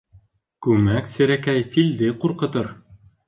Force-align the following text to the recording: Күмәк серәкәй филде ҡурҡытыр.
Күмәк 0.67 1.11
серәкәй 1.11 1.63
филде 1.75 2.09
ҡурҡытыр. 2.25 2.73